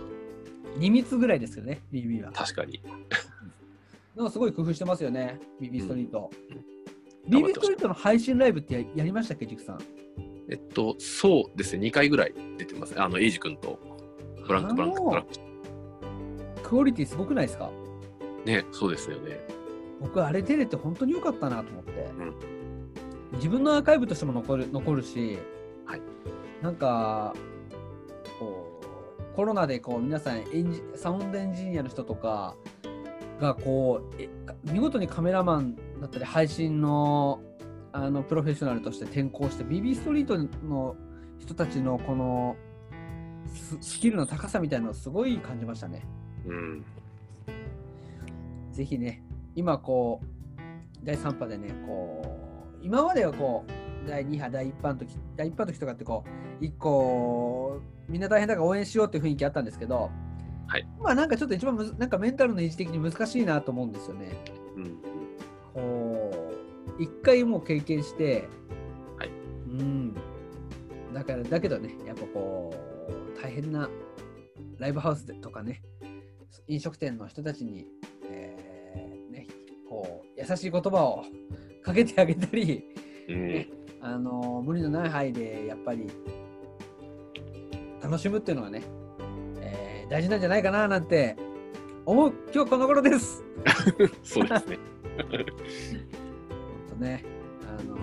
[0.78, 2.32] 2密ぐらいですけどね、BB は。
[2.32, 2.82] 確かに。
[4.14, 6.30] なんかすごい工夫してますよね、BB ストリート。
[6.50, 6.64] うん
[7.26, 9.78] BB ストリートの配信ライブってややりましたっけ、ジクさん？
[10.50, 11.86] えっと、そうですね。
[11.86, 13.00] 2回ぐらい出てます。
[13.00, 13.78] あの、エイジ君と、
[14.46, 15.30] ブランク、ブランク、あのブランク
[16.78, 17.70] オリティすごくないですか？
[18.44, 18.50] ク。
[18.50, 19.40] ね、そうですよね。
[20.00, 21.92] 僕、あれ出れて本当に良かったなと思って。
[21.92, 22.34] ん
[23.36, 25.38] 自分のアーカイブとしても残る残るし、
[25.86, 26.02] はい
[26.62, 27.34] なんか、
[28.38, 28.80] こ
[29.32, 32.54] う、コロナでこう皆さんエンジ、サウンドエンジニアの人とか
[33.40, 34.28] がこう、え
[34.72, 37.40] 見事にカメラマンだったり、配信の
[37.92, 40.36] あのプロフェッショナルとして転向して、BB ストリート
[40.66, 40.96] の
[41.38, 42.56] 人たちのこの
[43.52, 46.06] ススキルの高さみたいなのをすごい感じましたね。
[46.46, 46.84] うん。
[48.72, 49.22] ぜひね、
[49.54, 50.26] 今こう、
[51.04, 52.22] 第3波でね、こ
[52.80, 56.24] う、今まではこう、第2波、第1波の時、第1波の時とかってこ
[56.60, 60.10] う、1個、みんな大変だから応援しようっていう雰囲気あったんですけど、
[60.66, 60.88] はい。
[60.98, 64.32] まあなんかちょっと一番むず、なんかメンタルの維持的に難しいなと思うんですよね。
[64.76, 64.98] うん。
[65.72, 66.30] こ
[66.98, 68.48] う、一回もう経験して、
[69.18, 69.30] はい。
[69.68, 70.14] うん。
[71.12, 72.74] だから、だけどね、やっぱこ
[73.08, 73.88] う、大変な
[74.78, 75.82] ライブハウスでとかね、
[76.68, 77.86] 飲食店の人たちに、
[78.30, 79.46] えーね、
[79.88, 81.24] こう、優しい言葉を
[81.82, 82.84] かけてあげたり、
[83.28, 83.84] うん。
[84.00, 86.06] あの無理のない範囲でやっぱり
[88.02, 88.82] 楽しむっていうのはね、
[89.60, 91.36] えー大事なんじゃないかななんて
[92.04, 93.42] 思う今日この頃です。
[94.22, 94.78] そうですね。
[95.16, 95.44] 本
[96.90, 97.24] 当ね、
[97.66, 97.96] あの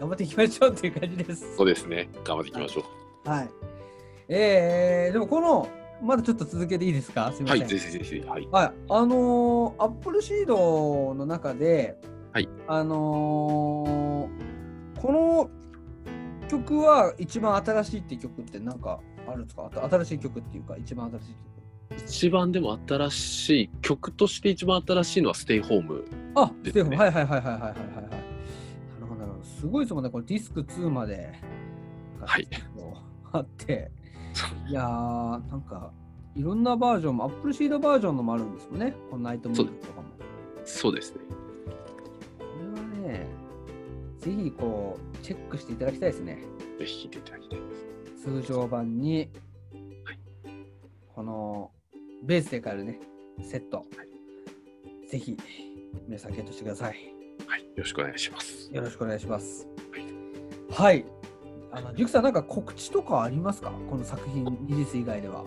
[0.00, 1.56] 頑張っていきましょうっていう感じです。
[1.56, 2.08] そうですね。
[2.24, 2.84] 頑張っていきましょ
[3.24, 3.50] はい。
[4.28, 5.68] えー、でもこの
[6.02, 7.32] まだちょっと続けていいですか？
[7.32, 7.62] すみません。
[7.62, 8.20] はい、ぜひぜひ。
[8.20, 8.48] はい。
[8.50, 11.98] はい、あのー、アップルシードの中で、
[12.32, 12.48] はい。
[12.66, 15.50] あのー、この
[16.48, 19.70] 曲は一番新しいっていう曲って何かあるんですか？
[19.90, 22.04] 新しい曲っていうか、一番新しい曲。
[22.06, 26.04] 一番でも新しい曲として一番新しいのはステイホーム、ね、
[26.36, 26.96] あ、ステイホーム。
[26.96, 27.74] はいはいはいはいはいはいはい。
[27.74, 27.80] な
[29.00, 29.44] るほどなるほど。
[29.44, 31.32] すごいですもんね、これディスク2まで。
[32.20, 32.48] はい。
[33.32, 33.90] あって。
[34.68, 35.92] いやー、なんか、
[36.34, 38.94] いろんなバージョンも、アップルシードバージョンのもあるんですよね。
[39.10, 40.08] このナイトムーブとかも。
[40.64, 41.20] そうですね。
[42.38, 42.44] こ
[43.04, 43.26] れはね、
[44.18, 46.38] ぜひこう、チェックしていただきたいですね。
[46.78, 47.64] ぜひ聴いていただきたいで
[48.16, 48.24] す。
[48.24, 49.28] 通常版に、
[50.04, 50.18] はい
[51.14, 51.70] この
[52.22, 53.00] ベースで買えるね、
[53.42, 53.84] セット、
[55.10, 55.36] ぜひ
[56.06, 56.96] 皆さんゲットしてください。
[57.46, 57.62] はい。
[57.62, 58.72] よろしくお願いします。
[58.72, 59.66] よろしくお願いします。
[59.90, 60.04] はい
[60.70, 61.19] はい。
[61.72, 62.42] あの、ジュクさん、なんか。
[62.42, 63.72] 告知とかありますか？
[63.88, 65.44] この作品、イギリス以外では。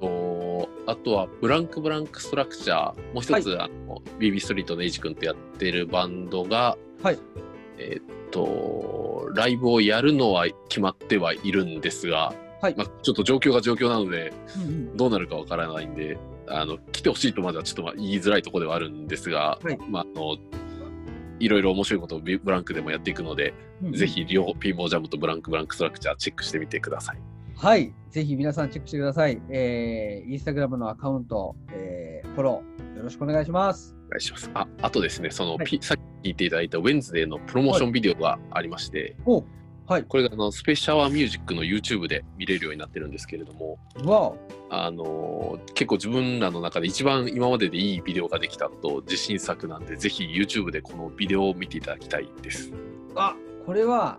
[0.00, 3.12] とあとはブランクブランクストラクチャー。
[3.12, 7.18] もう一つ、あの BB ストリートのエイジ君とやってるバンドがはい。
[7.78, 12.74] えーっとライブをやるのは決まってはいるんですが、はい。
[12.76, 14.96] まあ、ちょっと状況が状況なのでうんうん。
[14.96, 16.18] どうなるかわからないんで
[16.48, 19.78] あの来てほしいとまではちょっとまあ言いづらいところではあるんですが、はい。
[19.88, 20.36] まあ、あの
[21.40, 27.18] いろいろ面白いことをビブランクでもやっていくので、うんぜひ両方ピーボージャムとブランクブランクストラクチャーチェックしてみてください。
[27.56, 27.92] はい。
[28.10, 29.40] ぜひ皆さんチェックしてください。
[29.50, 33.96] えー、インスタグラムのアカウント、えー、フォローよろしくお願いします。
[34.08, 34.50] お願いします。
[34.54, 39.44] ああとですね、その、はいピさっき聞いていただいたウェンズデーのプロモーションビデオがありまして、お
[39.90, 40.04] はい。
[40.04, 43.76] これがあのスペシャワーミュージックの YouTube で見れるようになってるんですけれども。
[44.70, 52.72] あのー結構自分らの中で一番今まででいいビデオができたと自信作なんで、ぜひ YouTube でこのビデオを見ていただきたいです。
[53.16, 53.34] あ、
[53.66, 54.16] これは、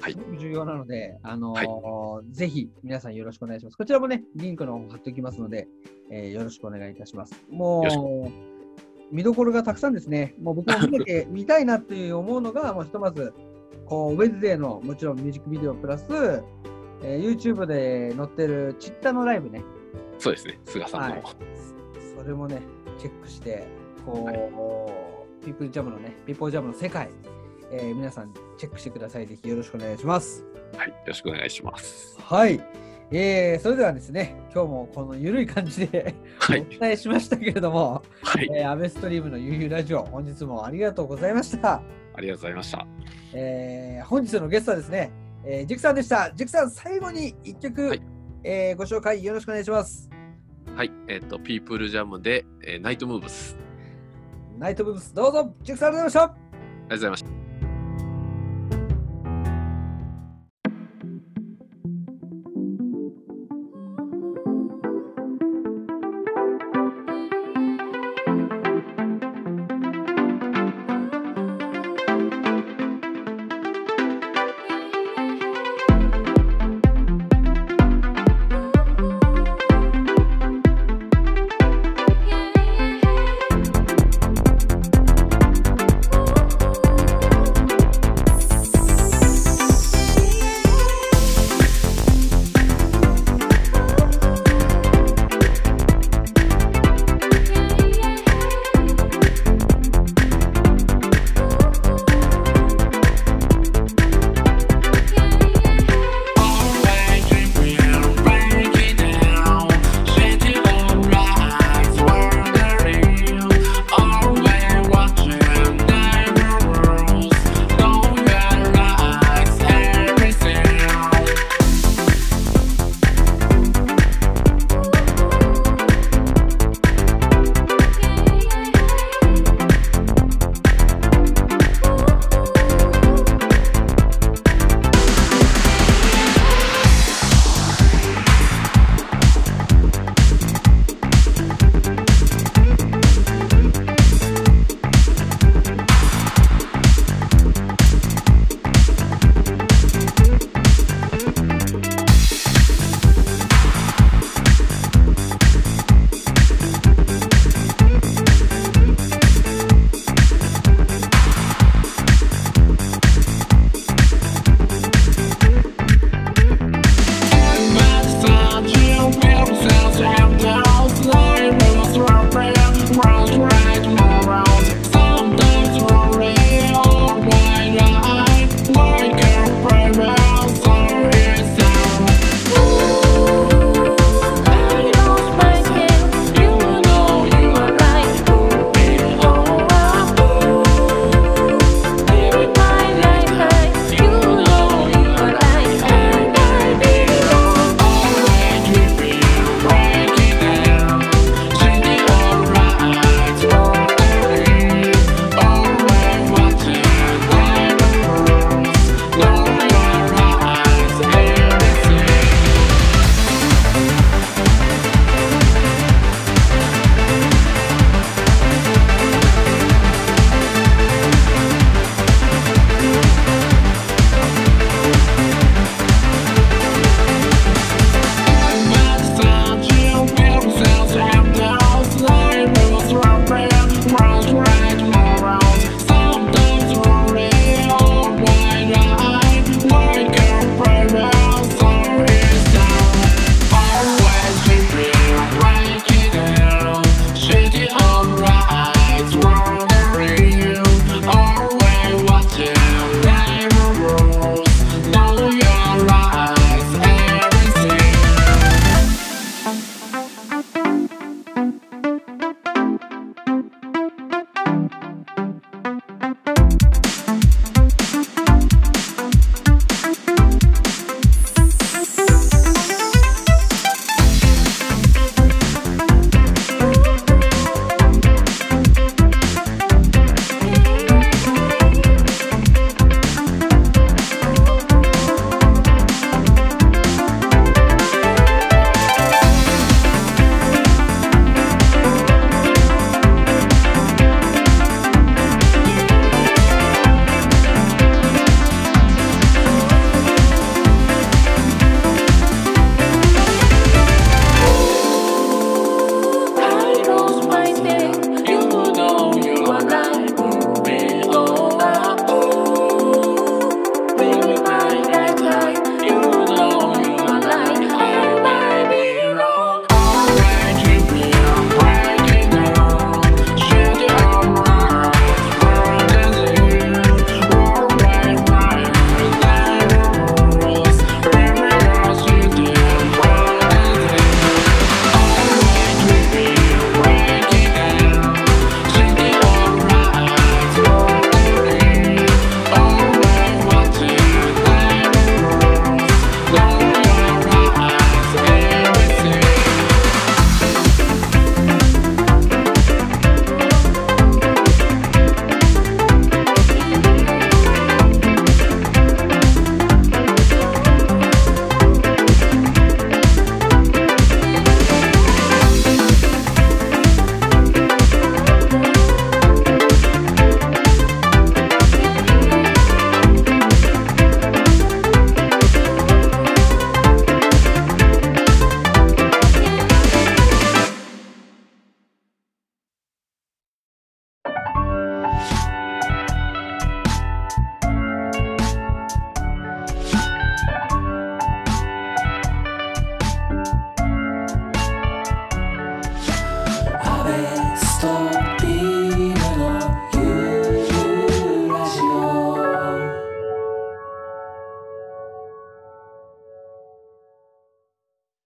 [0.00, 3.76] はいすごく重要なので、あのーぜひ皆さんよろしくお願いします。
[3.78, 5.66] こちらもね、リンクの方貼っておきますので、
[6.10, 7.32] えーよろしくお願いいたします。
[7.50, 8.28] も
[9.10, 10.34] う、見どころがたくさんですね。
[10.42, 13.32] もう僕も見て見たいなっていう思うのが、もうひとまず、
[13.86, 16.04] こう、ウェズデーのもちろんミュージックビデオプラス、
[17.02, 19.62] えー YouTube で載ってるチッタのライブね、
[20.18, 21.06] そうですね、菅さんの。
[21.08, 21.22] はい
[22.16, 22.60] それもね、
[22.98, 23.68] チェックして、
[24.04, 24.90] こ
[25.40, 27.08] う、ピープルジャムのね、ピーポージャムの世界、
[27.70, 29.26] えー皆さんチェックしてください。
[29.26, 30.44] ぜひよろしくお願いします。
[30.76, 32.18] はい、よろしくお願いします。
[32.20, 32.60] はい。
[33.12, 41.82] えー、それではですね、今日もこのゆるい感じで はい、お伝えしましたけれども、はい、えー、アベストリームのゆうゆうラジオ、本日もありがとうございました。
[42.16, 42.86] ありがとうございました。
[43.32, 45.10] えー、本日のゲストはですね、
[45.44, 46.32] えー、ジクさんでした。
[46.34, 48.02] ジクさん、最後に一曲、はい
[48.48, 50.08] えーご紹介よろしくお願いします。
[50.76, 53.56] はい、えっ、と、ピープルジャムで、えーナイトムーブス。
[54.58, 56.36] ナイトブーブス、どうぞ、ジクさんありがとうございました。
[56.36, 57.45] ありがとうございました。